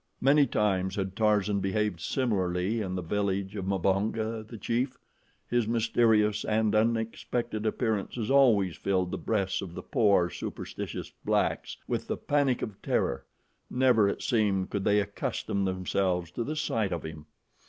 Many 0.19 0.47
times 0.47 0.95
had 0.95 1.15
Tarzan 1.15 1.59
behaved 1.59 1.99
similarly 2.01 2.81
in 2.81 2.95
the 2.95 3.03
village 3.03 3.55
of 3.55 3.65
Mbonga, 3.67 4.43
the 4.49 4.57
chief. 4.57 4.97
His 5.47 5.67
mysterious 5.67 6.43
and 6.43 6.73
unexpected 6.73 7.67
appearances 7.67 8.31
always 8.31 8.75
filled 8.75 9.11
the 9.11 9.19
breasts 9.19 9.61
of 9.61 9.75
the 9.75 9.83
poor, 9.83 10.31
superstitious 10.31 11.11
blacks 11.23 11.77
with 11.87 12.07
the 12.07 12.17
panic 12.17 12.63
of 12.63 12.81
terror; 12.81 13.27
never, 13.69 14.09
it 14.09 14.23
seemed, 14.23 14.71
could 14.71 14.85
they 14.85 14.99
accustom 14.99 15.65
themselves 15.65 16.31
to 16.31 16.43
the 16.43 16.55
sight 16.55 16.91
of 16.91 17.03
him. 17.05 17.27